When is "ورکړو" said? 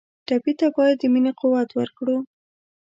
1.73-2.17